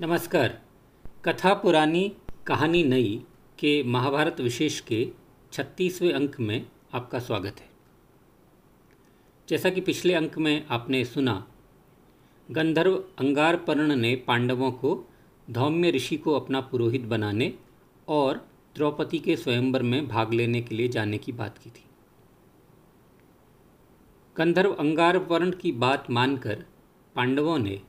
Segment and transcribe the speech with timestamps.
[0.00, 0.62] नमस्कार।
[1.24, 2.16] कथा पुरानी
[2.46, 3.22] कहानी नई
[3.58, 5.08] के महाभारत विशेष के
[5.52, 7.68] छत्तीसवें अंक में आपका स्वागत है।
[9.48, 11.46] जैसा कि पिछले अंक में आपने सुना,
[12.50, 15.08] गंधर्व अंगारपर्ण ने पांडवों को
[15.50, 17.54] धौम्य ऋषि को अपना पुरोहित बनाने
[18.08, 21.84] और द्रौपदी के स्वयंवर में भाग लेने के लिए जाने की बात की थी।
[24.36, 26.64] गंधर्व अंगारपर्ण की बात मानकर
[27.14, 27.80] पांडवों ने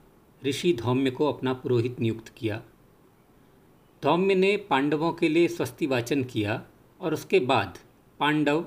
[0.45, 2.62] ऋषि धौम्य को अपना पुरोहित नियुक्त किया।
[4.03, 6.63] धौम्य ने पांडवों के लिए स्वस्ति वाचन किया
[7.02, 7.77] और उसके बाद
[8.20, 8.65] पांडव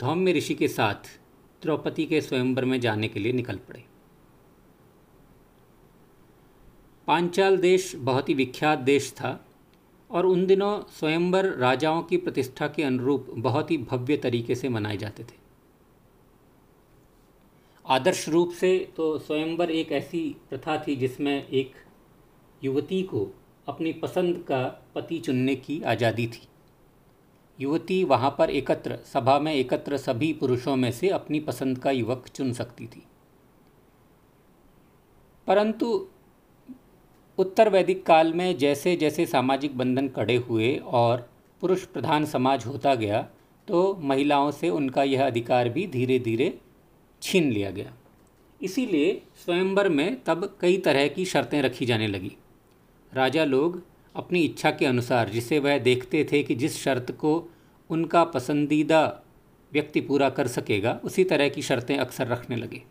[0.00, 1.18] धौम्य ऋषि के साथ
[1.62, 3.84] द्रौपदी के स्वयंवर में जाने के लिए निकल पड़े।
[7.06, 9.46] पांचाल देश बहुत ही विख्यात देश था
[10.10, 14.96] और उन दिनों स्वयंवर राजाओं की प्रतिष्ठा के अनुरूप बहुत ही भव्य तरीके से मनाए
[14.96, 15.43] जाते थे।
[17.86, 21.72] आदर्श रूप से तो स्वयंवर एक ऐसी प्रथा थी जिसमें एक
[22.62, 23.26] युवती को
[23.68, 24.62] अपनी पसंद का
[24.94, 26.46] पति चुनने की आज़ादी थी।
[27.58, 32.28] युवती वहाँ पर एकत्र, सभा में एकत्र सभी पुरुषों में से अपनी पसंद का युवक
[32.28, 33.02] चुन सकती थी।
[35.46, 35.86] परंतु
[37.38, 41.28] उत्तर वैदिक काल में जैसे जैसे सामाजिक बंधन कड़े हुए और
[41.62, 43.22] पुरुष प्रधान समाज होता गया
[43.68, 46.58] तो महिलाओं से उनका यह अधिकार भी धीरे धीरे
[47.24, 47.92] छीन लिया गया।
[48.60, 52.36] इसीलिए स्वयंवर में तब कई तरह की शर्तें रखी जाने लगी।
[53.12, 53.82] राजा लोग
[54.14, 57.50] अपनी इच्छा के अनुसार जिसे वह देखते थे कि जिस शर्त को
[57.90, 59.22] उनका पसंदीदा
[59.72, 62.82] व्यक्ति पूरा कर सकेगा, उसी तरह की शर्तें अक्सर रखने लगे।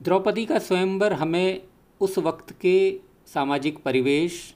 [0.00, 1.62] द्रौपदी का स्वयंवर हमें
[2.00, 4.54] उस वक्त के सामाजिक परिवेश,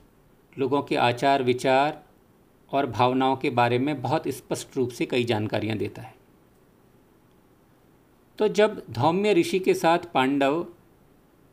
[0.59, 2.03] लोगों के आचार विचार
[2.71, 6.16] और भावनाओं के बारे में बहुत स्पष्ट रूप से कई जानकारियाँ देता है।
[8.39, 10.63] तो जब धौम्य ऋषि के साथ पांडव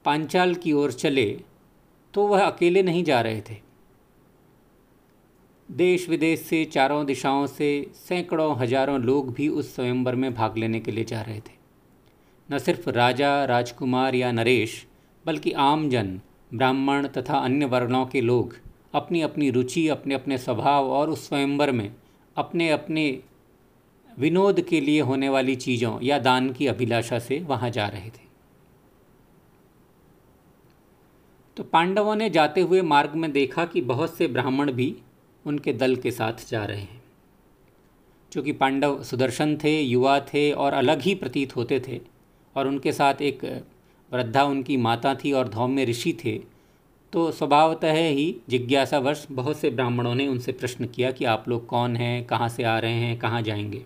[0.05, 1.25] पांचाल की ओर चले
[2.13, 3.55] तो वह अकेले नहीं जा रहे थे।
[5.69, 10.79] देश विदेश से, चारों दिशाओं से, सैकड़ों, हज़ारों लोग भी उस स्वयंवर में भाग लेने
[10.79, 11.55] के लिए जा रहे थे।
[12.49, 14.85] न सिर्फ़ राजा, राजकुमार या नरेश,
[15.25, 16.19] बल्कि आम जन
[16.53, 18.55] ब्राह्मण तथा अन्य वर्णों के लोग
[18.93, 21.95] अपनी अपनी रुचि अपने अपने स्वभाव और उस स्वयंवर में
[22.35, 23.05] अपने अपने
[24.19, 28.23] विनोद के लिए होने वाली चीज़ों या दान की अभिलाषा से वहाँ जा रहे थे।
[31.57, 34.95] तो पांडवों ने जाते हुए मार्ग में देखा कि बहुत से ब्राह्मण भी
[35.45, 37.03] उनके दल के साथ जा रहे हैं।
[38.31, 41.99] क्योंकि पांडव सुदर्शन थे, युवा थे और अलग ही प्रतीत होते थे
[42.55, 43.65] और उनके साथ एक
[44.13, 46.39] वृद्धा उनकी माता थी और धौम्य ऋषि थे
[47.13, 51.95] तो स्वभावतः ही जिज्ञासावश बहुत से ब्राह्मणों ने उनसे प्रश्न किया कि आप लोग कौन
[51.95, 53.85] हैं, कहाँ से आ रहे हैं, कहाँ जाएँगे।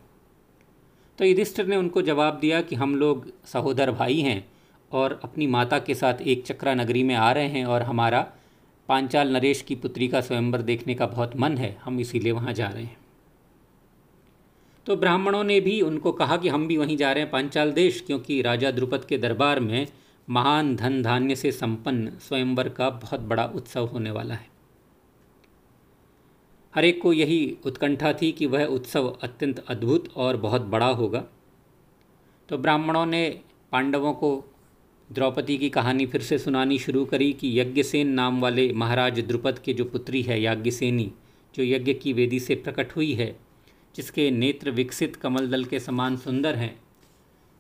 [1.18, 4.46] तो युधिष्ठिर ने उनको जवाब दिया कि हम लोग सहोदर भाई हैं
[4.92, 8.22] और अपनी माता के साथ एक चक्रा नगरी में आ रहे हैं और हमारा
[8.90, 12.68] पांचाल नरेश की पुत्री का स्वयंवर देखने का बहुत मन है, हम इसीलिए वहाँ जा
[12.68, 12.98] रहे हैं।
[14.86, 18.02] तो ब्राह्मणों ने भी उनको कहा कि हम भी वहीं जा रहे हैं पांचाल देश,
[18.02, 19.88] क्योंकि राजा द्रुपद के दरबार में
[20.30, 24.57] महान धन धान्य से संपन्न स्वयंवर का बहुत बड़ा उत्सव होने वाला है।
[26.76, 31.26] हर एक को यही उत्कंठा थी कि वह उत्सव अत्यंत अद्भुत और बहुत बड़ा होगा।
[32.50, 33.40] तो ब्राह्मणों ने
[33.72, 34.44] पांडवों को
[35.12, 39.74] द्रौपदी की कहानी फिर से सुनानी शुरू करी कि यज्ञसेन नाम वाले महाराज द्रुपद के
[39.74, 41.12] जो पुत्री है, याज्ञसेनी,
[41.56, 43.40] जो यज्ञ की वेदी से प्रकट हुई है,
[43.96, 46.80] जिसके नेत्र विकसित कमल दल के समान सुंदर हैं,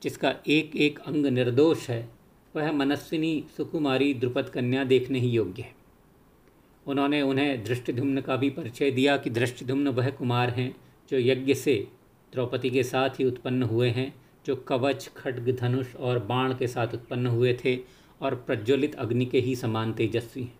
[0.03, 2.09] जिसका एक एक अंग निर्दोष है,
[2.55, 5.76] वह मनस्विनी सुकुमारी द्रुपद कन्या देखने ही योग्य है।
[6.87, 10.75] उन्होंने उन्हें दृष्टिधुम्न का भी परिचय दिया कि दृष्टिधुम्न वह कुमार हैं
[11.11, 11.87] जो यज्ञ से
[12.33, 14.15] द्रौपदी के साथ ही उत्पन्न हुए हैं,
[14.45, 17.79] जो कवच, खड्ग, धनुष और बाण के साथ उत्पन्न हुए थे
[18.21, 20.59] और प्रज्वलित अग्नि के ही समान तेजस्वी हैं।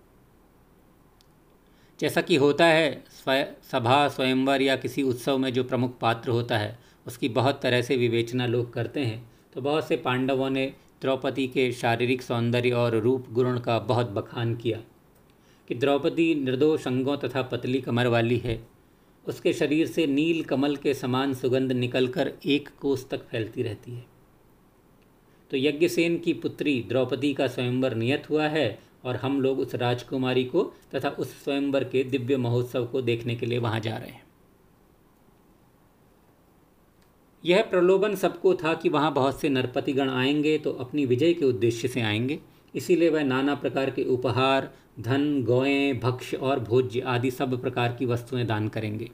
[2.00, 6.58] जैसा कि होता है, स्वय, सभा, स्वयंवर या किसी उत्सव में जो प्रमुख पात्र होता
[6.58, 11.48] है, उसकी बहुत तरह से विवेचना लोग करते हैं। तो बहुत से पांडवों ने द्रौपदी
[11.48, 14.80] के शारीरिक सौंदर्य और रूप गुण का बहुत बखान किया।
[15.68, 18.68] कि द्रौपदी निर्दोष अंगों तथा पतली कमर वाली है।
[19.28, 24.06] उसके शरीर से नील कमल के समान सुगंध निकलकर एक कोस तक फैलती रहती है।
[25.52, 30.44] तो यज्ञसेन की पुत्री द्रौपदी का स्वयंवर नियत हुआ है और हम लोग उस राजकुमारी
[30.44, 30.64] को
[30.96, 34.25] तथा उस स्वयंवर के दिव्य महोत्सव को देखने के लिए वहाँ जा रहे हैं।
[37.46, 41.88] यह प्रलोभन सबको था कि वहाँ बहुत से नरपतिगण आएँगे तो अपनी विजय के उद्देश्य
[41.88, 42.40] से आएँगे।
[42.75, 48.06] इसीलिए वह नाना प्रकार के उपहार, धन, गौएँ भक्ष और भोज्य आदि सब प्रकार की
[48.06, 49.10] वस्तुएँ दान करेंगे।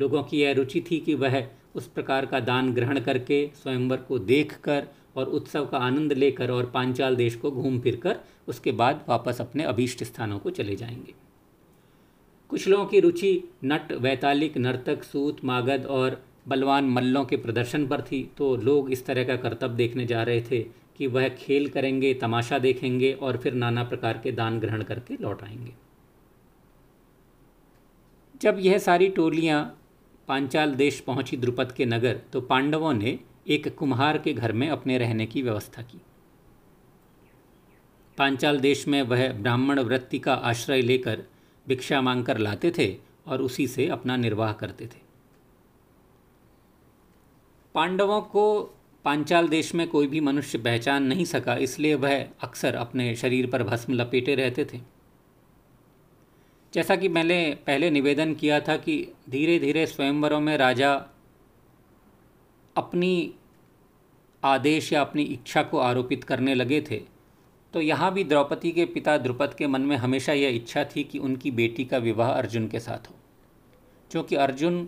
[0.00, 4.18] लोगों की यह रुचि थी कि वह उस प्रकार का दान ग्रहण करके स्वयंवर को
[4.18, 4.86] देखकर
[5.16, 8.16] और उत्सव का आनंद लेकर और पांचाल देश को घूम फिर कर
[8.48, 11.14] उसके बाद वापस अपने अभीष्ट स्थानों को चले जाएँगे।
[12.48, 18.02] कुछ लोगों की रुचि नट, वैतालिक, नर्तक, सूत, मागध और बलवान मल्लों के प्रदर्शन पर
[18.02, 22.14] थी तो लोग इस तरह का करतब देखने जा रहे थे कि वह खेल करेंगे,
[22.14, 25.74] तमाशा देखेंगे और फिर नाना प्रकार के दान ग्रहण करके लौट आएँगे।
[28.40, 29.78] जब यह सारी टोलियाँ
[30.28, 33.18] पांचाल देश पहुँची द्रुपद के नगर तो पांडवों ने
[33.48, 36.00] एक कुम्हार के घर में अपने रहने की व्यवस्था की।
[38.18, 41.22] पांचाल देश में वह ब्राह्मण वृत्ति का आश्रय लेकर
[41.68, 42.96] भिक्षा मांगकर लाते थे
[43.26, 45.00] और उसी से अपना निर्वाह करते थे।
[47.74, 48.74] पांडवों को
[49.04, 53.62] पांचाल देश में कोई भी मनुष्य पहचान नहीं सका, इसलिए वह अक्सर अपने शरीर पर
[53.62, 54.80] भस्म लपेटे रहते थे।
[56.72, 58.96] जैसा कि मैंने पहले निवेदन किया था कि
[59.30, 60.92] धीरे धीरे स्वयंवरों में राजा
[62.76, 63.34] अपनी
[64.42, 67.00] आदेश या अपनी इच्छा को आरोपित करने लगे थे
[67.74, 71.18] तो यहाँ भी द्रौपदी के पिता द्रुपद के मन में हमेशा यह इच्छा थी कि
[71.18, 73.14] उनकी बेटी का विवाह अर्जुन के साथ हो।
[74.10, 74.84] क्योंकि अर्जुन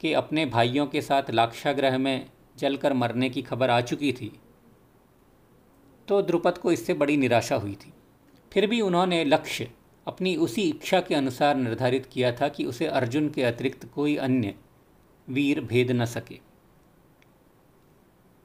[0.00, 2.26] के अपने भाइयों के साथ लाक्षाग्रह में
[2.56, 4.32] जलकर मरने की खबर आ चुकी थी
[6.08, 7.92] तो द्रुपद को इससे बड़ी निराशा हुई थी।
[8.52, 9.68] फिर भी उन्होंने लक्ष्य
[10.06, 14.54] अपनी उसी इच्छा के अनुसार निर्धारित किया था कि उसे अर्जुन के अतिरिक्त कोई अन्य
[15.28, 16.38] वीर भेद न सके।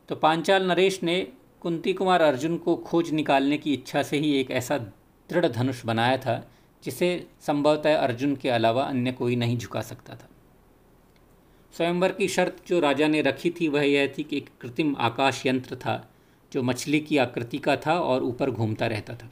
[0.09, 1.19] तो पांचाल नरेश ने
[1.61, 6.17] कुंती कुमार अर्जुन को खोज निकालने की इच्छा से ही एक ऐसा दृढ़ धनुष बनाया
[6.17, 6.51] था,
[6.83, 10.29] जिसे संभवतः अर्जुन के अलावा अन्य कोई नहीं झुका सकता था।
[11.73, 15.45] स्वयंवर की शर्त जो राजा ने रखी थी, वह यह थी कि एक कृत्रिम आकाश
[15.45, 16.09] यंत्र था,
[16.51, 19.31] जो मछली की आकृति का था और ऊपर घूमता रहता था।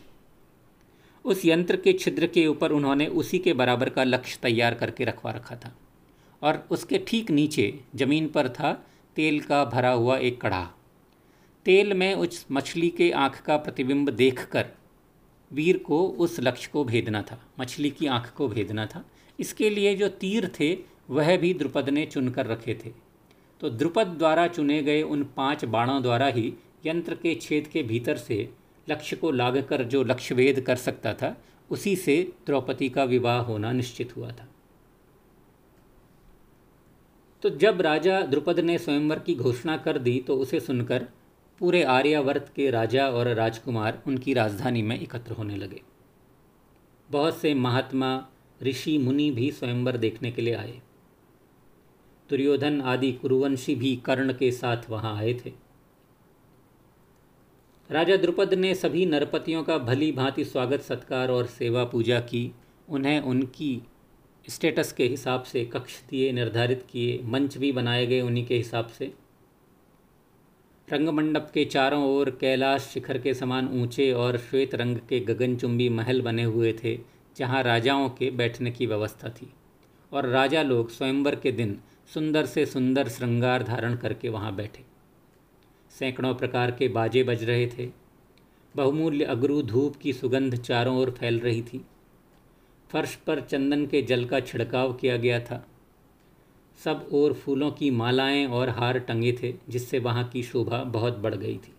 [1.25, 5.31] उस यंत्र के छिद्र के ऊपर उन्होंने उसी के बराबर का लक्ष्य तैयार करके रखवा
[5.31, 5.75] रखा था।
[6.41, 8.85] और उसके ठीक नीचे ज़मीन पर था
[9.15, 10.69] तेल का भरा हुआ एक कढ़ा।
[11.65, 14.65] तेल में उस मछली के आँख का प्रतिबिंब देखकर
[15.51, 19.05] वीर को उस लक्ष्य को भेदना था, मछली की आँख को भेदना था।
[19.39, 22.91] इसके लिए जो तीर थे वह भी द्रुपद ने चुनकर रखे थे।
[23.61, 26.53] तो द्रुपद द्वारा चुने गए उन पाँच बाणों द्वारा ही
[26.85, 28.49] यंत्र के छेद के भीतर से
[28.89, 31.35] लक्ष्य को लागकर जो लक्ष्य वेद कर सकता था,
[31.69, 34.47] उसी से द्रौपदी का विवाह होना निश्चित हुआ था।
[37.43, 41.07] तो जब राजा द्रुपद ने स्वयंवर की घोषणा कर दी तो उसे सुनकर
[41.59, 45.81] पूरे आर्यावर्त के राजा और राजकुमार उनकी राजधानी में एकत्र होने लगे।
[47.09, 48.27] बहुत से महात्मा,
[48.63, 50.81] ऋषि, मुनि भी स्वयंवर देखने के लिए आए।
[52.29, 55.51] दुर्योधन आदि कुरुवंशी भी कर्ण के साथ वहाँ आए थे।
[57.91, 62.51] राजा द्रुपद ने सभी नरपतियों का भली भांति स्वागत, सत्कार और सेवा पूजा की।
[62.89, 63.81] उन्हें उनकी
[64.49, 68.87] स्टेटस के हिसाब से कक्ष दिए, निर्धारित किए, मंच भी बनाए गए उन्हीं के हिसाब
[68.87, 69.13] से।
[70.89, 76.21] रंगमंडप के चारों ओर कैलाश शिखर के समान ऊँचे और श्वेत रंग के गगनचुंबी महल
[76.21, 76.99] बने हुए थे,
[77.37, 79.53] जहाँ राजाओं के बैठने की व्यवस्था थी।
[80.13, 81.79] और राजा लोग स्वयंवर के दिन
[82.13, 84.83] सुंदर से सुंदर श्रृंगार धारण करके वहाँ बैठे।
[85.89, 87.89] सैकड़ों प्रकार के बाजे बज रहे थे।
[88.75, 91.85] बहुमूल्य अगरू धूप की सुगंध चारों ओर फैल रही थी।
[92.89, 95.67] फर्श पर चंदन के जल का छिड़काव किया गया था।
[96.83, 101.35] सब ओर फूलों की मालाएँ और हार टंगे थे, जिससे वहाँ की शोभा बहुत बढ़
[101.35, 101.75] गई थी।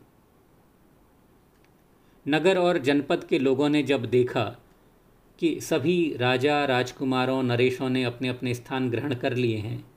[2.29, 4.57] नगर और जनपद के लोगों ने जब देखा
[5.39, 9.96] कि सभी राजा, राजकुमारों, नरेशों ने अपने अपने स्थान ग्रहण कर लिए हैं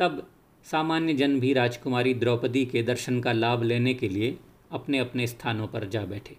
[0.00, 0.30] तब
[0.64, 4.38] सामान्य जन भी राजकुमारी द्रौपदी के दर्शन का लाभ लेने के लिए
[4.70, 6.36] अपने अपने स्थानों पर जा बैठे।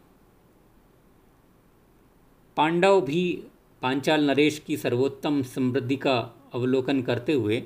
[2.57, 3.43] पांडव भी
[3.81, 6.17] पांचाल नरेश की सर्वोत्तम समृद्धि का
[6.53, 7.63] अवलोकन करते हुए,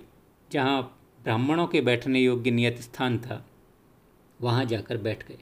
[0.52, 0.82] जहाँ
[1.24, 3.46] ब्राह्मणों के बैठने योग्य नियत स्थान था,
[4.42, 5.40] वहाँ जाकर बैठ गए।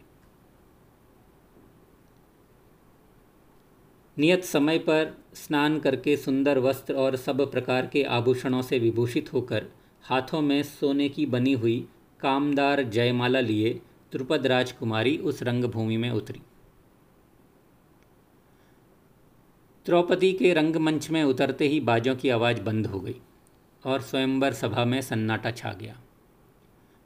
[4.17, 9.67] नियत समय पर स्नान करके सुंदर वस्त्र और सब प्रकार के आभूषणों से विभूषित होकर
[10.03, 11.88] हाथों में सोने की बनी हुई
[12.19, 13.81] कामदार जयमाला लिए
[14.12, 16.41] द्रुपद राजकुमारी उस रंगभूमि में उतरी।
[19.86, 23.15] द्रौपदी के रंगमंच में उतरते ही बाजों की आवाज़ बंद हो गई
[23.86, 25.98] और स्वयंवर सभा में सन्नाटा छा गया।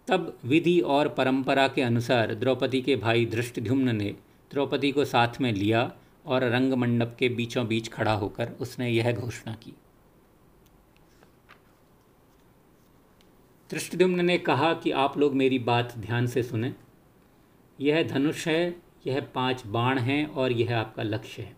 [0.08, 4.16] तब विधि और परंपरा के अनुसार द्रौपदी के भाई धृष्टध्युम्न ने
[4.52, 5.92] द्रौपदी को साथ में लिया
[6.26, 9.74] और रंगमंडप के बीचों बीच खड़ा होकर उसने यह घोषणा की।
[13.70, 16.74] दृष्टिदुम्न ने कहा कि आप लोग मेरी बात ध्यान से सुने।
[17.80, 18.76] यह धनुष है,
[19.08, 21.56] यह पाँच बाण हैं और यह आपका लक्ष्य है।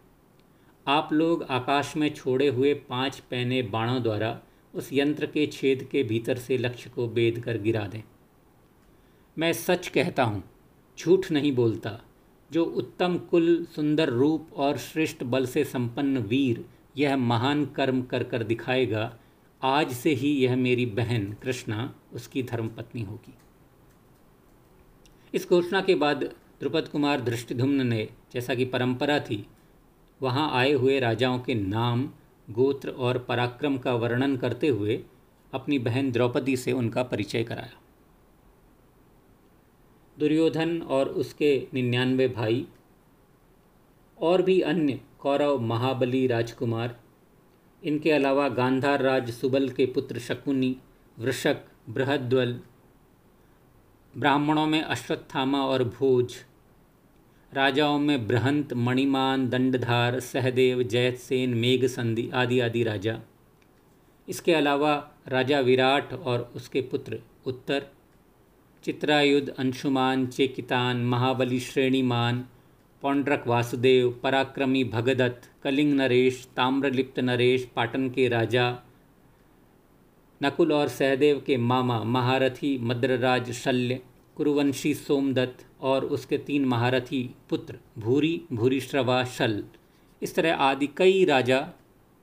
[0.87, 4.39] आप लोग आकाश में छोड़े हुए पाँच पैने बाणों द्वारा
[4.73, 8.01] उस यंत्र के छेद के भीतर से लक्ष्य को बेद कर गिरा दें।
[9.37, 10.43] मैं सच कहता हूँ,
[10.97, 11.99] झूठ नहीं बोलता,
[12.51, 16.65] जो उत्तम कुल, सुंदर रूप और श्रेष्ठ बल से संपन्न वीर
[16.97, 19.17] यह महान कर्म कर कर दिखाएगा
[19.63, 23.33] आज से ही यह मेरी बहन कृष्णा, उसकी धर्मपत्नी होगी।
[25.33, 26.23] इस घोषणा के बाद
[26.59, 29.47] द्रुपद कुमार धृष्टिधुम्न ने, जैसा कि परंपरा थी,
[30.21, 32.09] वहाँ आए हुए राजाओं के नाम,
[32.49, 35.03] गोत्र और पराक्रम का वर्णन करते हुए
[35.53, 37.79] अपनी बहन द्रौपदी से उनका परिचय कराया।
[40.19, 42.67] दुर्योधन और उसके निन्यानवे भाई
[44.21, 46.99] और भी अन्य कौरव महाबली राजकुमार
[47.83, 50.77] इनके अलावा गांधार राज सुबल के पुत्र शकुनी,
[51.19, 51.57] वृषक,
[51.89, 52.59] बृहद्वल,
[54.17, 56.35] ब्राह्मणों में अश्वत्थामा और भोज,
[57.53, 63.19] राजाओं में बृहंत, मणिमान, दंडधार, सहदेव जयतसेन मेघ संधि आदि आदि राजा।
[64.27, 67.87] इसके अलावा राजा विराट और उसके पुत्र उत्तर
[68.83, 72.45] चित्रायुध अंशुमान, चेकितान, महाबली, श्रेणीमान
[73.01, 78.79] पौंड्रक वासुदेव, पराक्रमी भगदत्त, कलिंग नरेश, ताम्रलिप्त नरेश, पाटन के राजा,
[80.43, 83.99] नकुल और सहदेव के मामा, महारथी मद्रराज शल्य,
[84.35, 89.63] कुरुवंशी सोमदत्त और उसके तीन महारथी पुत्र, भूरी, भूरीश्रवा शल।
[90.21, 91.69] इस तरह आदि कई राजा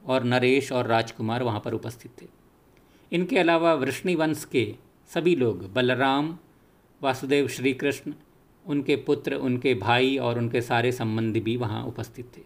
[0.06, 2.26] और नरेश और राजकुमार वहाँ पर उपस्थित थे।
[3.12, 4.74] इनके अलावा वृष्णिवंश के
[5.14, 6.38] सभी लोग, बलराम,
[7.02, 8.12] वासुदेव श्री कृष्ण
[8.66, 12.42] उनके पुत्र, उनके भाई और उनके सारे संबंधी भी वहाँ उपस्थित थे।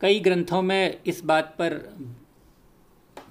[0.00, 1.74] कई ग्रंथों में इस बात पर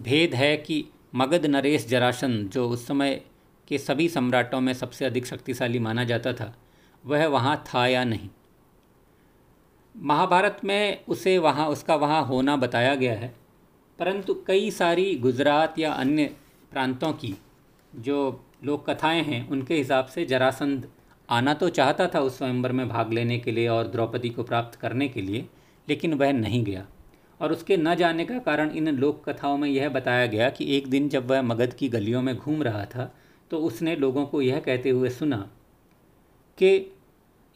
[0.02, 3.22] भेद है कि मगध नरेश जरासन, जो उस समय
[3.68, 6.54] के सभी सम्राटों में सबसे अधिक शक्तिशाली माना जाता था,
[7.04, 8.30] वह वहाँ था या नहीं?
[9.96, 13.34] महाभारत में उसे वहाँ, उसका वहाँ होना बताया गया है,
[14.00, 16.26] परंतु कई सारी गुजरात या अन्य
[16.72, 17.36] प्रांतों की,
[17.94, 18.32] जो
[18.62, 20.88] लोक कथाएँ हैं, उनके हिसाब से जरासंध
[21.30, 24.80] आना तो चाहता था उस स्वयंवर में भाग लेने के लिए और द्रौपदी को प्राप्त
[24.80, 25.46] करने के लिए,
[25.88, 26.86] लेकिन वह नहीं गया।
[27.40, 30.88] और उसके न जाने का कारण इन लोक कथाओं में यह बताया गया कि एक
[30.88, 33.12] दिन जब वह मगध की गलियों में घूम रहा था
[33.52, 35.38] तो उसने लोगों को यह कहते हुए सुना
[36.58, 36.92] कि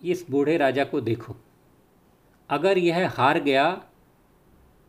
[0.02, 1.36] इस बूढ़े राजा को देखो।
[2.50, 3.72] अगर यह हार गया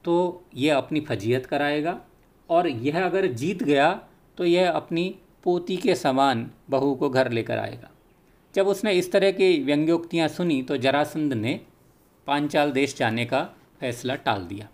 [0.05, 2.01] तो यह अपनी फजीहत कराएगा,
[2.49, 3.93] और यह अगर जीत गया
[4.39, 5.15] तो यह अपनी
[5.47, 7.91] पोती के समान बहू को घर लेकर आएगा।
[8.55, 11.61] जब उसने इस तरह की व्यंग्योक्तियाँ सुनी तो जरासंध ने
[12.27, 13.43] पांचाल देश जाने का
[13.81, 14.69] फैसला टाल दिया।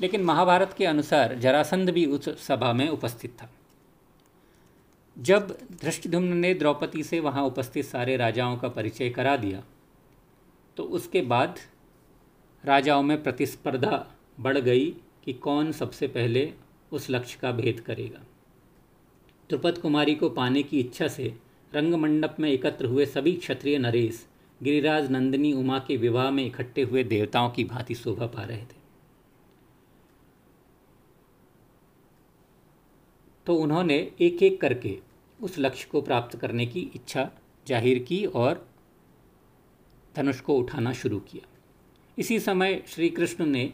[0.00, 3.50] लेकिन महाभारत के अनुसार जरासंध भी उस सभा में उपस्थित था।
[5.16, 9.62] जब धृष्टधुम्न ने द्रौपदी से वहाँ उपस्थित सारे राजाओं का परिचय करा दिया
[10.76, 11.58] तो उसके बाद
[12.64, 14.04] राजाओं में प्रतिस्पर्धा
[14.40, 14.86] बढ़ गई
[15.24, 16.52] कि कौन सबसे पहले
[16.92, 18.24] उस लक्ष्य का भेद करेगा।
[19.50, 21.34] द्रुपद कुमारी को पाने की इच्छा से
[21.72, 24.26] रंगमंडप में एकत्र हुए सभी क्षत्रिय नरेश,
[24.60, 28.76] गिरिराज नंदिनी, उमा के विवाह में इकट्ठे हुए देवताओं की भांति शोभा पा रहे थे।
[33.46, 34.98] तो उन्होंने एक एक करके
[35.40, 37.28] उस लक्ष्य को प्राप्त करने की इच्छा
[37.66, 38.66] ज़ाहिर की और
[40.14, 41.48] धनुष को उठाना शुरू किया।
[42.18, 43.72] इसी समय श्री कृष्ण ने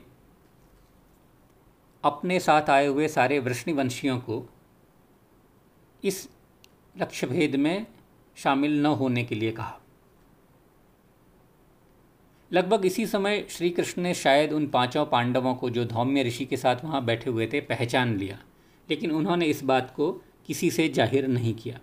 [2.05, 4.45] अपने साथ आए हुए सारे वृष्णिवंशियों को
[6.05, 6.29] इस
[6.95, 7.87] लक्ष्य भेद में
[8.37, 9.81] शामिल न होने के लिए कहा।
[12.51, 16.57] लगभग इसी समय श्री कृष्ण ने शायद उन पाँचों पांडवों को जो धौम्य ऋषि के
[16.57, 18.39] साथ वहाँ बैठे हुए थे पहचान लिया,
[18.89, 20.11] लेकिन उन्होंने इस बात को
[20.47, 21.81] किसी से ज़ाहिर नहीं किया।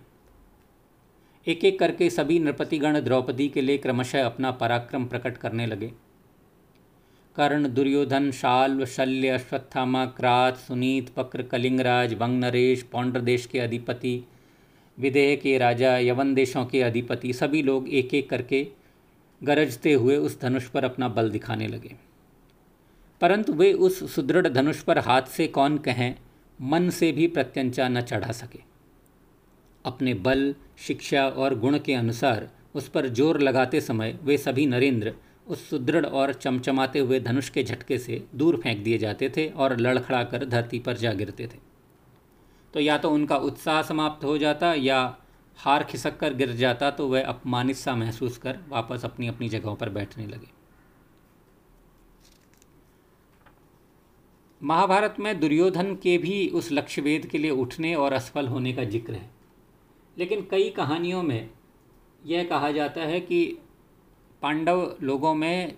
[1.46, 5.92] एक एक करके सभी नृपतिगण द्रौपदी के लिए क्रमशः अपना पराक्रम प्रकट करने लगे।
[7.36, 14.24] कर्ण दुर्योधन शाल्व शल्य, अश्वत्थामा, क्रात, सुनीत, पक्र, कलिंगराज वंग नरेश पौंड्र देश के अधिपति,
[14.98, 18.66] विदेह के राजा, यवन देशों के अधिपति, सभी लोग एक एक करके
[19.42, 21.94] गरजते हुए उस धनुष पर अपना बल दिखाने लगे।
[23.20, 26.14] परंतु वे उस सुदृढ़ धनुष पर हाथ से कौन कहें,
[26.60, 28.60] मन से भी प्रत्यंचा न चढ़ा सके।
[29.84, 35.14] अपने बल, शिक्षा और गुण के अनुसार उस पर ज़ोर लगाते समय वे सभी नरेंद्र
[35.46, 39.76] उस सुदृढ़ और चमचमाते हुए धनुष के झटके से दूर फेंक दिए जाते थे और
[39.76, 41.58] लड़खड़ा कर धरती पर जा गिरते थे।
[42.74, 45.16] तो या तो उनका उत्साह समाप्त हो जाता या
[45.58, 49.74] हार खिसक कर गिर जाता तो वह अपमानित सा महसूस कर वापस अपनी अपनी जगहों
[49.76, 50.50] पर बैठने लगे।
[54.60, 58.84] महाभारत में दुर्योधन के भी उस लक्ष्य वेद के लिए उठने और असफल होने का
[58.84, 59.30] ज़िक्र है।
[60.16, 61.50] लेकिन कई कहानियों में
[62.24, 63.58] यह कहा जाता है कि
[64.42, 65.74] पांडव लोगों में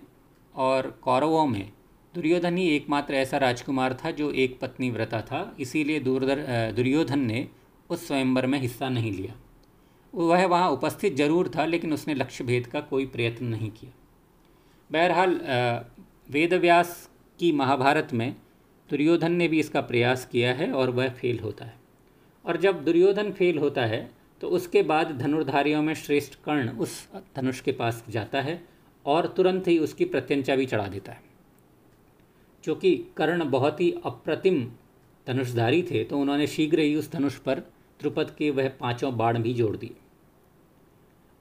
[0.55, 1.71] और कौरवों में,
[2.13, 7.47] दुर्योधन ही एकमात्र ऐसा राजकुमार था जो एक पत्नी व्रता था, इसीलिए दुर्योधन ने
[7.89, 9.33] उस स्वयंवर में हिस्सा नहीं लिया।
[10.13, 13.91] वह वहाँ उपस्थित ज़रूर था, लेकिन उसने लक्ष्य भेद का कोई प्रयत्न नहीं किया।
[14.89, 15.39] बहरहाल
[16.29, 18.35] वेदव्यास की महाभारत में
[18.89, 21.73] दुर्योधन ने भी इसका प्रयास किया है और वह फेल होता है।
[22.45, 24.09] और जब दुर्योधन फेल होता है
[24.41, 28.63] तो उसके बाद धनुर्धारियों में श्रेष्ठ कर्ण उस धनुष के पास जाता है
[29.05, 31.21] और तुरंत ही उसकी प्रत्यंचा भी चढ़ा देता है।
[32.63, 34.63] क्योंकि कर्ण बहुत ही अप्रतिम
[35.27, 37.59] धनुषधारी थे तो उन्होंने शीघ्र ही उस धनुष पर
[37.99, 39.95] द्रुपद के वह पाँचों बाण भी जोड़ दिए।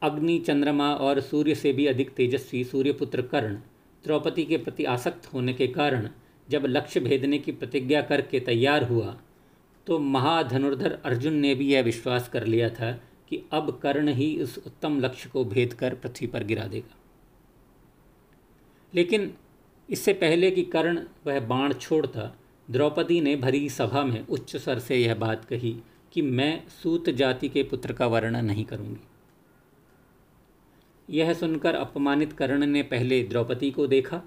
[0.02, 3.54] अग्नि, चंद्रमा और सूर्य से भी अधिक तेजस्वी सूर्यपुत्र कर्ण
[4.04, 6.08] द्रौपदी के प्रति आसक्त होने के कारण
[6.48, 9.16] जब लक्ष्य भेदने की प्रतिज्ञा करके तैयार हुआ
[9.86, 12.92] तो महाधनुर्धर अर्जुन ने भी यह विश्वास कर लिया था
[13.28, 16.96] कि अब कर्ण ही उस उत्तम लक्ष्य को भेद कर पृथ्वी पर गिरा देगा।
[18.94, 19.34] लेकिन
[19.90, 22.38] इससे पहले कि कर्ण वह बाण छोड़ता
[22.70, 25.76] द्रौपदी ने भरी सभा में उच्च स्वर से यह बात कही
[26.12, 29.08] कि मैं सूत जाति के पुत्र का वर्णन नहीं करूँगी।
[31.10, 34.22] यह सुनकर अपमानित कर्ण ने पहले द्रौपदी को देखा,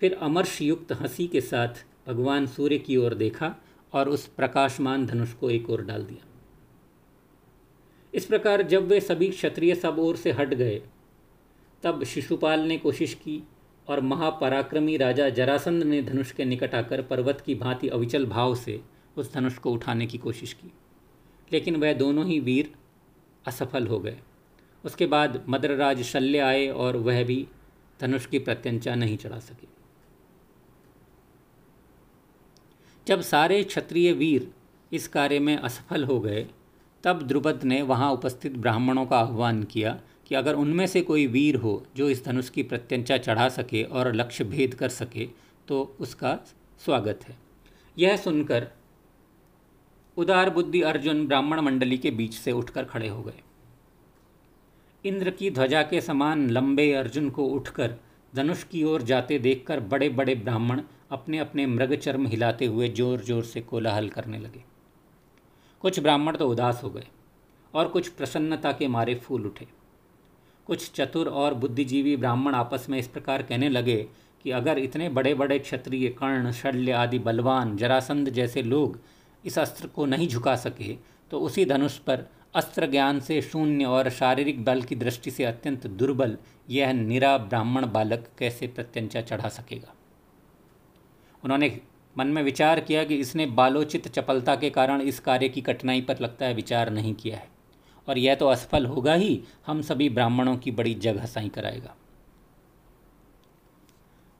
[0.00, 3.56] फिर अमर्ष युक्त हँसी के साथ भगवान सूर्य की ओर देखा
[3.94, 6.26] और उस प्रकाशमान धनुष को एक ओर डाल दिया।
[8.14, 10.82] इस प्रकार जब वे सभी क्षत्रिय सब ओर से हट गए,
[11.82, 13.48] तब शिशुपाल ने कोशिश की
[13.88, 18.80] और महापराक्रमी राजा जरासंध ने धनुष के निकट आकर पर्वत की भांति अविचल भाव से
[19.16, 20.72] उस धनुष को उठाने की कोशिश की।
[21.52, 22.72] लेकिन वह दोनों ही वीर
[23.46, 24.18] असफल हो गए।
[24.84, 27.48] उसके बाद मद्रराज शल्य आए और वह भी
[28.00, 29.73] धनुष की प्रत्यंचा नहीं चढ़ा सके।
[33.06, 34.50] जब सारे क्षत्रिय वीर
[34.92, 36.46] इस कार्य में असफल हो गए,
[37.04, 41.56] तब द्रुपद ने वहाँ उपस्थित ब्राह्मणों का आह्वान किया कि अगर उनमें से कोई वीर
[41.56, 45.28] हो जो इस धनुष की प्रत्यंचा चढ़ा सके और लक्ष्य भेद कर सके
[45.68, 46.38] तो उसका
[46.84, 47.36] स्वागत है।
[47.96, 48.68] यह सुनकर
[50.16, 53.42] उदार बुद्धि अर्जुन ब्राह्मण मंडली के बीच से उठकर खड़े हो गए।
[55.04, 57.94] इंद्र की ध्वजा के समान लंबे अर्जुन को उठकर
[58.34, 60.80] धनुष की ओर जाते देखकर बड़े बड़े ब्राह्मण
[61.14, 64.64] अपने अपने मृग चर्म हिलाते हुए ज़ोर ज़ोर से कोलाहल करने लगे।
[65.82, 67.06] कुछ ब्राह्मण तो उदास हो गए
[67.74, 69.66] और कुछ प्रसन्नता के मारे फूल उठे।
[70.66, 73.96] कुछ चतुर और बुद्धिजीवी ब्राह्मण आपस में इस प्रकार कहने लगे
[74.44, 78.98] कि अगर इतने बड़े बड़े क्षत्रिय, कर्ण, शल्य आदि बलवान, जरासंध जैसे लोग
[79.44, 80.96] इस अस्त्र को नहीं झुका सके
[81.30, 85.86] तो उसी धनुष पर अस्त्र ज्ञान से शून्य और शारीरिक बल की दृष्टि से अत्यंत
[85.88, 86.36] दुर्बल
[86.70, 89.94] यह निरा ब्राह्मण बालक कैसे प्रत्यंचा चढ़ा सकेगा?
[91.44, 91.80] उन्होंने
[92.18, 96.18] मन में विचार किया कि इसने बालोचित चपलता के कारण इस कार्य की कठिनाई पर
[96.20, 97.48] लगता है विचार नहीं किया है।
[98.08, 101.96] और यह तो असफल होगा ही, हम सभी ब्राह्मणों की बड़ी जगह साई कराएगा।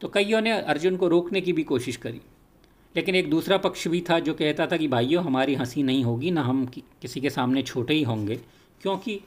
[0.01, 2.21] तो कईयों ने अर्जुन को रोकने की भी कोशिश करी।
[2.97, 6.31] लेकिन एक दूसरा पक्ष भी था जो कहता था कि, भाइयों, हमारी हँसी नहीं होगी,
[6.31, 6.67] ना हम
[7.03, 8.37] किसी के सामने छोटे ही होंगे।
[8.83, 9.21] क्योंकि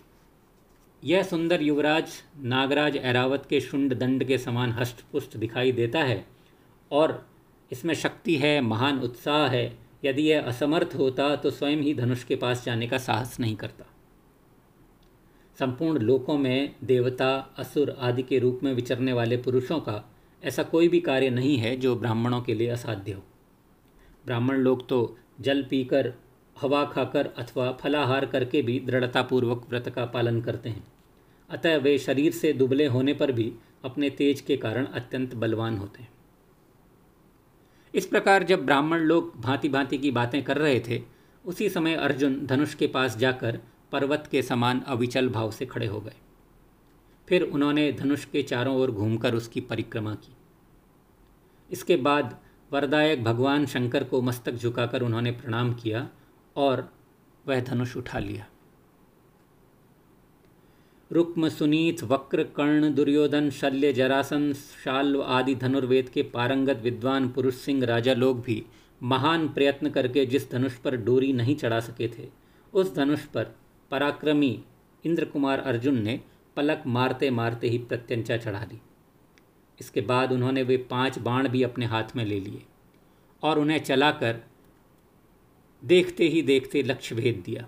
[1.03, 6.27] यह सुंदर युवराज नागराज ऐरावत के शुंड दंड के समान हष्टपुष्ट दिखाई देता है
[6.91, 7.36] और
[7.71, 12.35] इसमें शक्ति है, महान उत्साह है। यदि यह असमर्थ होता तो स्वयं ही धनुष के
[12.35, 13.85] पास जाने का साहस नहीं करता।
[15.59, 20.87] संपूर्ण लोकों में देवता, असुर आदि के रूप में विचरने वाले पुरुषों का ऐसा कोई
[20.87, 23.23] भी कार्य नहीं है जो ब्राह्मणों के लिए असाध्य हो।
[24.25, 26.13] ब्राह्मण लोग तो जल पीकर,
[26.61, 30.87] हवा खाकर अथवा फलाहार करके भी दृढ़तापूर्वक व्रत का पालन करते हैं।
[31.49, 33.53] अतः वे शरीर से दुबले होने पर भी
[33.85, 36.09] अपने तेज के कारण अत्यंत बलवान होते हैं।
[37.97, 41.03] इस प्रकार जब ब्राह्मण लोग भांति भांति की बातें कर रहे थे,
[41.45, 43.59] उसी समय अर्जुन धनुष के पास जाकर
[43.91, 46.15] पर्वत के समान अविचल भाव से खड़े हो गए।
[47.29, 50.35] फिर उन्होंने धनुष के चारों ओर घूमकर उसकी परिक्रमा की।
[51.71, 52.39] इसके बाद
[52.71, 56.09] वरदायक भगवान शंकर को मस्तक झुकाकर उन्होंने प्रणाम किया
[56.55, 56.93] और
[57.47, 58.45] वह धनुष उठा लिया।
[61.11, 67.85] रुक्म सुनीत वक्र कर्ण दुर्योधन शल्य जरासन शाल्व आदि धनुर्वेद के पारंगत विद्वान पुरुष सिंह
[67.85, 68.63] राजा लोग भी
[69.01, 72.27] महान प्रयत्न करके जिस धनुष पर डोरी नहीं चढ़ा सके थे,
[72.73, 73.55] उस धनुष पर
[73.91, 74.59] पराक्रमी
[75.03, 76.19] इंद्र कुमार अर्जुन ने
[76.57, 78.81] पलक मारते मारते ही प्रत्यंचा चढ़ा दी।
[79.79, 82.61] इसके बाद उन्होंने वे पाँच बाण भी अपने हाथ में ले लिए
[83.43, 84.43] और उन्हें चलाकर
[85.83, 87.67] देखते ही देखते लक्ष्य भेद दिया।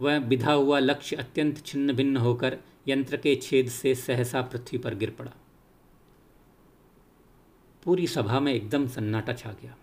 [0.00, 2.58] वह बिधा हुआ लक्ष्य अत्यंत छिन्न भिन्न होकर
[2.88, 5.32] यंत्र के छेद से सहसा पृथ्वी पर गिर पड़ा।
[7.84, 9.76] पूरी सभा में एकदम सन्नाटा छा गया।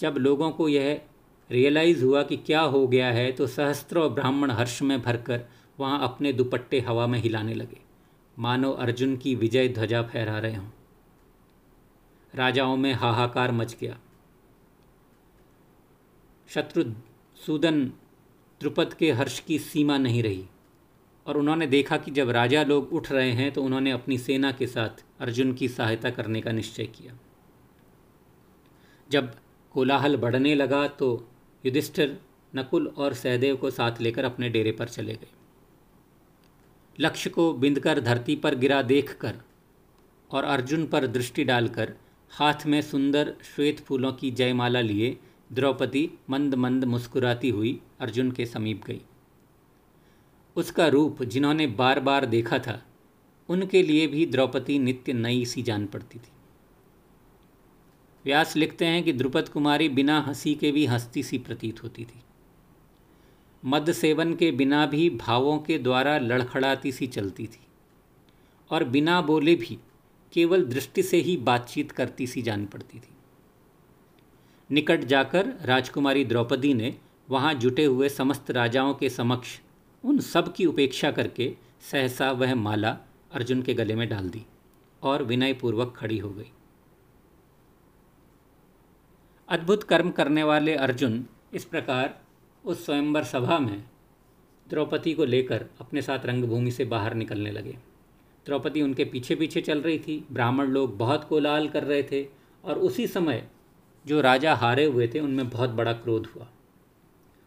[0.00, 1.00] जब लोगों को यह
[1.50, 5.44] रियलाइज़ हुआ कि क्या हो गया है तो सहस्त्रों ब्राह्मण हर्ष में भरकर
[5.80, 7.80] वहाँ अपने दुपट्टे हवा में हिलाने लगे।
[8.38, 10.68] मानो अर्जुन की विजय ध्वजा फहरा रहे हों।
[12.34, 13.98] राजाओं में हाहाकार मच गया।
[16.48, 16.84] शत्रु
[17.46, 17.92] सूदन
[18.60, 20.44] द्रुपद के हर्ष की सीमा नहीं रही
[21.26, 24.66] और उन्होंने देखा कि जब राजा लोग उठ रहे हैं तो उन्होंने अपनी सेना के
[24.66, 27.18] साथ अर्जुन की सहायता करने का निश्चय किया।
[29.10, 29.34] जब
[29.72, 31.28] कोलाहल बढ़ने लगा तो
[31.66, 32.18] युधिष्ठिर
[32.56, 35.30] नकुल और सहदेव को साथ लेकर अपने डेरे पर चले गए।
[37.00, 39.34] लक्ष्य को बिंदकर धरती पर गिरा देखकर
[40.30, 41.92] और अर्जुन पर दृष्टि डालकर
[42.30, 45.18] हाथ में सुंदर श्वेत फूलों की जयमाला लिए
[45.50, 49.00] द्रौपदी मंद मंद मुस्कुराती हुई अर्जुन के समीप गई।
[50.56, 52.82] उसका रूप जिन्होंने बार बार देखा था,
[53.48, 56.32] उनके लिए भी द्रौपदी नित्य नई सी जान पड़ती थी।
[58.24, 62.22] व्यास लिखते हैं कि द्रुपद कुमारी बिना हँसी के भी हंसती सी प्रतीत होती थी।
[63.62, 67.60] मद सेवन के बिना भी भावों के द्वारा लड़खड़ाती सी चलती थी,
[68.70, 69.78] और बिना बोले भी
[70.32, 73.14] केवल दृष्टि से ही बातचीत करती सी जान पड़ती थी।
[74.70, 76.94] निकट जाकर राजकुमारी द्रौपदी ने
[77.30, 79.58] वहाँ जुटे हुए समस्त राजाओं के समक्ष
[80.04, 81.54] उन सब की उपेक्षा करके
[81.90, 82.96] सहसा वह माला
[83.32, 84.44] अर्जुन के गले में डाल दी
[85.02, 86.50] और विनयपूर्वक खड़ी हो गई।
[89.48, 92.20] अद्भुत कर्म करने वाले अर्जुन इस प्रकार
[92.64, 93.84] उस स्वयंवर सभा में
[94.68, 97.76] द्रौपदी को लेकर अपने साथ रंगभूमि से बाहर निकलने लगे।
[98.46, 102.26] द्रौपदी उनके पीछे पीछे चल रही थी। ब्राह्मण लोग बहुत कोलाहल कर रहे थे
[102.64, 103.48] और उसी समय
[104.06, 106.48] जो राजा हारे हुए थे, उनमें बहुत बड़ा क्रोध हुआ।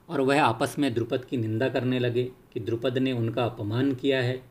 [0.09, 4.21] और वह आपस में द्रुपद की निंदा करने लगे कि द्रुपद ने उनका अपमान किया
[4.21, 4.43] है।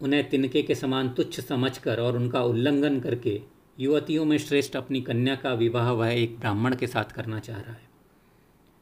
[0.00, 3.40] उन्हें तिनके के समान तुच्छ समझकर और उनका उल्लंघन करके
[3.80, 7.72] युवतियों में श्रेष्ठ अपनी कन्या का विवाह वह एक ब्राह्मण के साथ करना चाह रहा
[7.72, 7.88] है।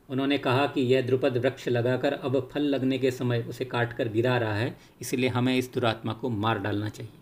[0.09, 4.09] उन्होंने कहा कि यह द्रुपद वृक्ष लगाकर अब फल लगने के समय उसे काट कर
[4.09, 7.13] गिरा रहा है, इसलिए हमें इस दुरात्मा को मार डालना चाहिए।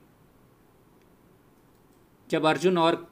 [2.31, 3.10] जब अर्जुन और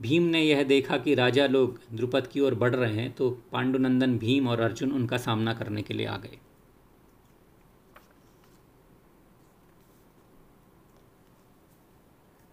[0.00, 4.18] भीम ने यह देखा कि राजा लोग द्रुपद की ओर बढ़ रहे हैं तो पांडुनंदन
[4.18, 6.38] भीम और अर्जुन उनका सामना करने के लिए आ गए।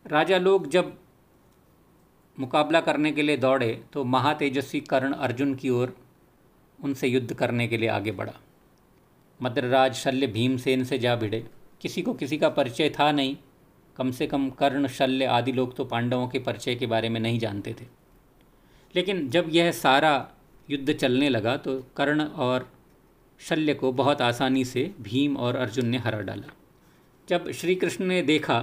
[0.05, 0.97] राजा लोग जब
[2.37, 5.95] मुकाबला करने के लिए दौड़े तो महातेजस्वी कर्ण अर्जुन की ओर
[6.79, 8.33] उनसे युद्ध करने के लिए आगे बढ़ा।
[9.39, 11.45] मद्रराज शल्य भीमसेन से जा भिड़े।
[11.81, 13.35] किसी को किसी का परिचय था नहीं
[13.97, 17.39] कम से कम कर्ण, शल्य आदि लोग तो पांडवों के परिचय के बारे में नहीं
[17.39, 17.85] जानते थे।
[18.95, 20.29] लेकिन जब यह सारा
[20.69, 22.69] युद्ध चलने लगा तो कर्ण और
[23.41, 26.53] शल्य को बहुत आसानी से भीम और अर्जुन ने हरा डाला।
[27.27, 28.59] जब श्री कृष्ण ने देखा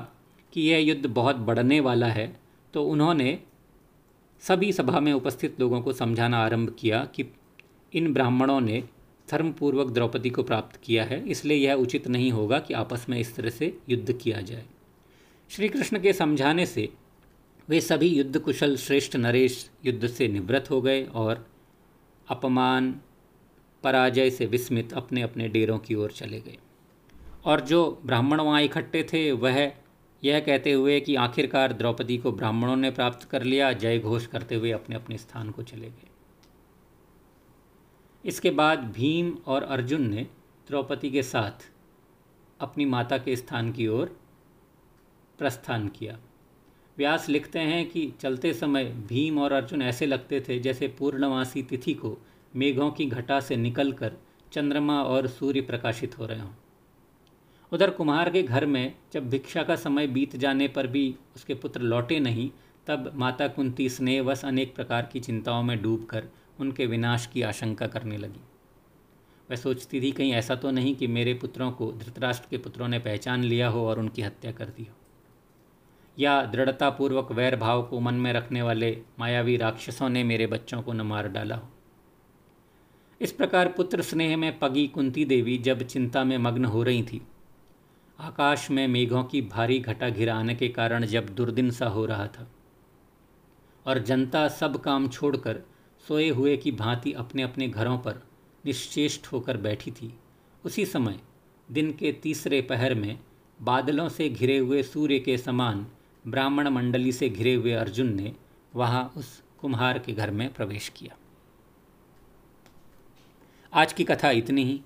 [0.52, 2.26] कि यह युद्ध बहुत बढ़ने वाला है
[2.74, 3.38] तो उन्होंने
[4.42, 7.24] सभी सभा में उपस्थित लोगों को समझाना आरंभ किया कि
[7.92, 8.82] इन ब्राह्मणों ने
[9.28, 13.34] धर्मपूर्वक द्रौपदी को प्राप्त किया है, इसलिए यह उचित नहीं होगा कि आपस में इस
[13.36, 14.64] तरह से युद्ध किया जाए।
[15.50, 16.88] श्री कृष्ण के समझाने से
[17.68, 21.46] वे सभी युद्ध कुशल श्रेष्ठ नरेश युद्ध से निवृत्त हो गए और
[22.28, 23.00] अपमान,
[23.82, 26.58] पराजय से विस्मित अपने अपने डेरों की ओर चले गए।
[27.44, 29.72] और जो ब्राह्मण वहाँ इकट्ठे थे, वह
[30.24, 34.54] यह कहते हुए कि आखिरकार द्रौपदी को ब्राह्मणों ने प्राप्त कर लिया जय घोष करते
[34.54, 36.10] हुए अपने अपने स्थान को चले गए।
[38.24, 40.26] इसके बाद भीम और अर्जुन ने
[40.68, 41.70] द्रौपदी के साथ
[42.60, 44.16] अपनी माता के स्थान की ओर
[45.38, 46.18] प्रस्थान किया।
[46.98, 51.94] व्यास लिखते हैं कि चलते समय भीम और अर्जुन ऐसे लगते थे जैसे पूर्णमासी तिथि
[51.94, 52.16] को
[52.56, 54.12] मेघों की घटा से निकलकर
[54.52, 56.50] चंद्रमा और सूर्य प्रकाशित हो रहे हों।
[57.72, 61.80] उधर कुम्हार के घर में जब भिक्षा का समय बीत जाने पर भी उसके पुत्र
[61.80, 62.50] लौटे नहीं,
[62.86, 66.28] तब माता कुंती स्नेहवश अनेक प्रकार की चिंताओं में डूबकर
[66.60, 68.40] उनके विनाश की आशंका करने लगी।
[69.50, 72.98] वह सोचती थी, कहीं ऐसा तो नहीं कि मेरे पुत्रों को धृतराष्ट्र के पुत्रों ने
[72.98, 74.96] पहचान लिया हो और उनकी हत्या कर दी हो।
[76.18, 80.92] या दृढ़तापूर्वक वैर भाव को मन में रखने वाले मायावी राक्षसों ने मेरे बच्चों को
[80.92, 81.68] न मार डाला हो।
[83.20, 87.20] इस प्रकार पुत्र स्नेह में पगी कुंती देवी जब चिंता में मग्न हो रही थी,
[88.18, 92.26] आकाश में मेघों की भारी घटा घिरा आने के कारण जब दुर्दिन सा हो रहा
[92.26, 92.50] था,
[93.86, 95.60] और जनता सब काम छोड़कर
[96.08, 98.22] सोए हुए की भांति अपने अपने घरों पर
[98.64, 100.14] निश्चेष्ट होकर बैठी थी,
[100.64, 101.18] उसी समय
[101.70, 103.18] दिन के तीसरे पहर में
[103.62, 105.86] बादलों से घिरे हुए सूर्य के समान
[106.26, 108.34] ब्राह्मण मंडली से घिरे हुए अर्जुन ने
[108.74, 111.16] वहाँ उस कुम्हार के घर में प्रवेश किया।
[113.72, 114.80] आज की कथा इतनी ही।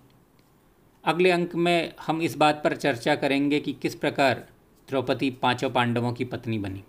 [1.05, 4.48] अगले अंक में हम इस बात पर चर्चा करेंगे कि किस प्रकार
[4.88, 6.85] द्रौपदी पाँचों पांडवों की पत्नी बनी।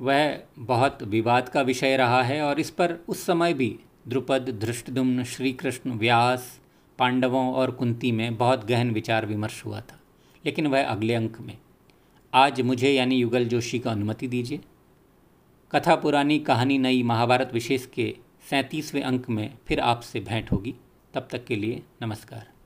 [0.00, 5.24] वह बहुत विवाद का विषय रहा है और इस पर उस समय भी द्रुपद धृष्टदुम्न
[5.24, 6.60] श्री कृष्ण व्यास,
[6.98, 10.00] पांडवों और कुंती में बहुत गहन विचार विमर्श हुआ था।
[10.46, 11.58] लेकिन वह अगले अंक में
[12.34, 14.60] आज मुझे यानी युगल जोशी का अनुमति दीजिए।
[15.72, 18.16] कथा पुरानी कहानी नई महाभारत विशेष के
[18.50, 20.74] सैंतीसवें अंक में फिर आपसे भेंट होगी।
[21.14, 22.57] तब तक के लिए नमस्कार।